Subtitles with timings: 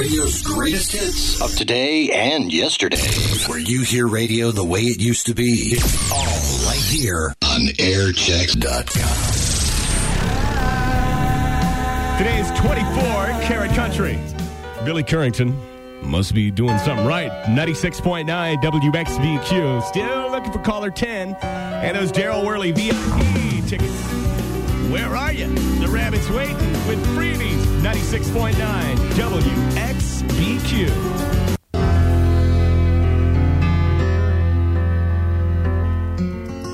[0.00, 3.06] Radio's greatest hits of today and yesterday.
[3.48, 5.74] Where you hear radio the way it used to be.
[5.74, 6.24] It's all
[6.66, 8.56] right here on airchecks.com.
[12.16, 14.18] Today is 24 Carat Country.
[14.86, 15.54] Billy Currington
[16.02, 17.30] must be doing something right.
[17.44, 18.24] 96.9
[18.62, 19.82] WXBQ.
[19.82, 21.34] Still looking for caller 10.
[21.42, 24.02] And those Daryl Worley VIP tickets.
[24.90, 25.46] Where are you?
[25.78, 26.56] The Rabbits waiting
[26.88, 27.62] with freebies.
[27.82, 28.54] 96.9
[29.14, 30.90] WXBQ.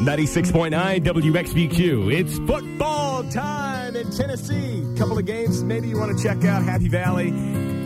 [0.00, 2.14] Ninety-six point nine WXBQ.
[2.14, 4.86] It's football time in Tennessee.
[4.96, 7.30] Couple of games, maybe you want to check out Happy Valley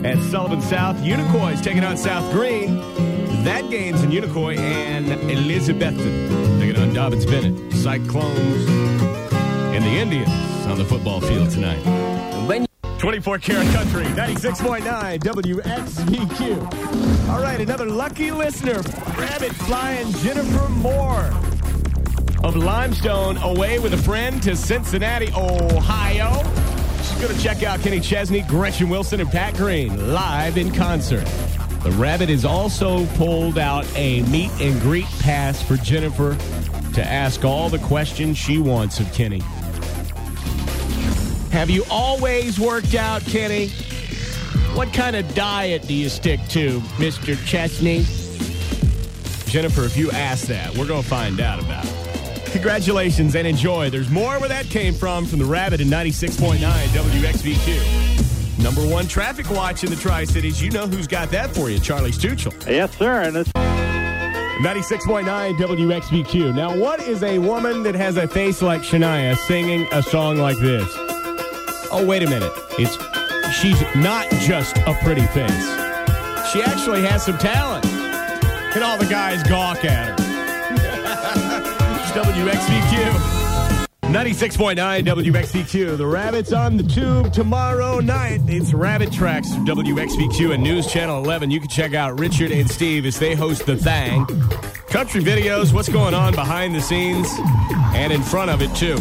[0.05, 0.99] at Sullivan South.
[0.99, 2.77] Unicoi taking on South Greene.
[3.43, 7.73] That game's in Unicoi and Elizabethton taking on Dobyns Bennett.
[7.73, 11.83] Cyclones and the Indians on the football field tonight.
[12.99, 17.29] 24 Karat Country, 96.9 WXBQ.
[17.31, 18.75] All right, another lucky listener,
[19.19, 21.33] Rabbit Flying Jennifer Moore
[22.45, 26.43] of Limestone away with a friend to Cincinnati, Ohio.
[26.99, 31.25] She's going to check out Kenny Chesney, Gretchen Wilson, and Pat Green live in concert.
[31.83, 36.37] The Rabbit has also pulled out a meet and greet pass for Jennifer
[36.93, 39.41] to ask all the questions she wants of Kenny.
[41.51, 43.69] Have you always worked out, Kenny?
[44.75, 47.37] What kind of diet do you stick to, Mr.
[47.45, 48.05] Chesney?
[49.51, 51.93] Jennifer, if you ask that, we're going to find out about it.
[52.53, 53.91] Congratulations and enjoy.
[53.91, 58.63] There's more where that came from from the Rabbit in 96.9 WXBQ.
[58.63, 60.63] Number one traffic watch in the Tri Cities.
[60.63, 62.53] You know who's got that for you, Charlie Stuchel.
[62.69, 63.23] Yes, sir.
[63.23, 66.55] And it's 96.9 WXBQ.
[66.55, 70.59] Now, what is a woman that has a face like Shania singing a song like
[70.59, 70.87] this?
[71.93, 72.53] Oh, wait a minute.
[72.79, 72.97] It's
[73.61, 75.67] she's not just a pretty face.
[76.53, 77.85] She actually has some talent.
[78.75, 80.27] And all the guys gawk at her.
[82.01, 83.41] it's WXBQ.
[84.03, 85.97] 96.9 WXBQ.
[85.97, 88.41] The Rabbits on the tube tomorrow night.
[88.47, 91.51] It's Rabbit Tracks from WXBQ and News Channel 11.
[91.51, 94.27] You can check out Richard and Steve as they host The Thang.
[94.89, 97.29] Country videos, what's going on behind the scenes
[97.95, 98.97] and in front of it, too.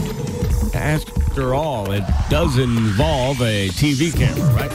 [1.39, 4.69] After all, it does involve a TV camera, right?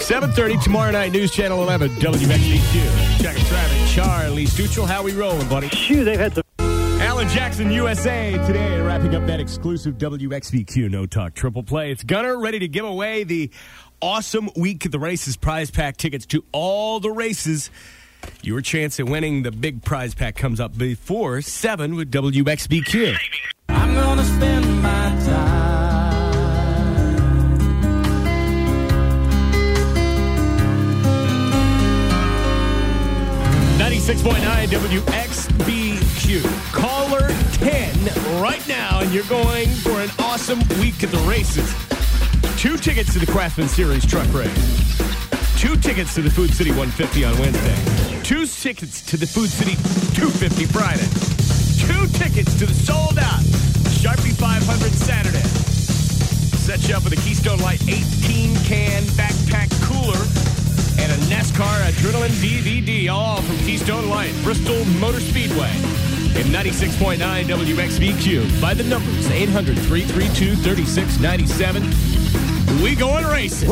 [0.00, 3.20] 7.30 tomorrow night, News Channel 11, WXBQ.
[3.20, 3.88] Checking traffic.
[3.88, 5.68] Charlie Stuchel, how we rolling, buddy?
[5.70, 6.44] Shoot, they've had some.
[7.00, 11.90] Alan Jackson, USA, today, wrapping up that exclusive WXBQ No Talk Triple Play.
[11.90, 13.50] It's Gunner ready to give away the
[14.00, 17.68] awesome Week of the Races prize pack tickets to all the races.
[18.42, 23.16] Your chance at winning the big prize pack comes up before 7 with WXBQ.
[23.68, 24.79] I'm gonna spend
[33.90, 36.46] 96.9 WXBQ.
[36.72, 41.74] Caller 10 right now, and you're going for an awesome week at the races.
[42.56, 44.48] Two tickets to the Craftsman Series truck race.
[45.58, 48.22] Two tickets to the Food City 150 on Wednesday.
[48.22, 49.74] Two tickets to the Food City
[50.14, 51.10] 250 Friday.
[51.82, 53.42] Two tickets to the sold out
[53.98, 55.42] Sharpie 500 Saturday.
[56.62, 59.59] Set you up with a Keystone Light 18 can backpack
[61.60, 65.70] NASCAR Adrenaline DVD, all from Keystone Light, Bristol Motor Speedway.
[66.40, 71.82] In 96.9 WXBQ, by the numbers 800 332 3697.
[72.82, 73.68] We going racing.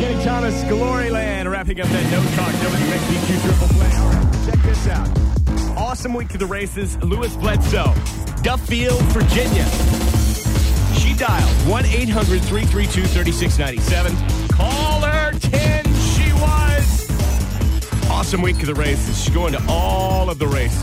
[0.00, 3.92] Kenny Thomas, Glory Land, wrapping up that no talk WXBQ triple play.
[3.98, 5.08] All right, check this out.
[5.78, 6.96] Awesome week to the races.
[6.98, 7.94] Lewis Bledsoe,
[8.42, 9.68] Duffield, Virginia.
[11.14, 14.16] Dialed 1 800 332 3697.
[14.48, 17.10] Caller 10, she was.
[18.10, 19.22] Awesome week of the races.
[19.22, 20.82] She's going to all of the races.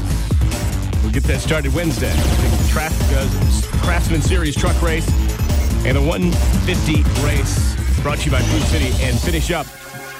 [1.02, 2.14] We'll get that started Wednesday.
[2.14, 5.10] The traffic, uh, Craftsman Series truck race
[5.86, 9.68] and a 150 race brought to you by Food City and finish up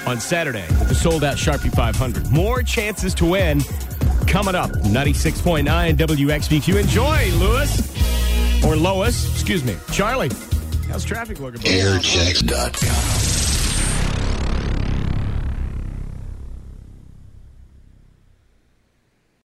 [0.06, 2.30] on Saturday with the sold out Sharpie 500.
[2.30, 3.60] More chances to win
[4.26, 4.70] coming up.
[4.70, 5.64] 96.9
[5.96, 6.80] WXBQ.
[6.80, 7.89] Enjoy, Lewis.
[8.66, 9.76] Or Lois, excuse me.
[9.92, 10.30] Charlie,
[10.88, 11.60] how's traffic looking?
[11.62, 13.49] Airchecks.com.